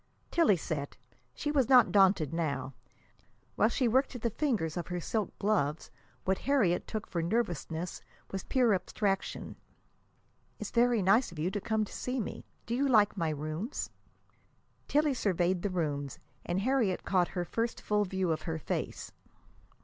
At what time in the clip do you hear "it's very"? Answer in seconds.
10.57-11.03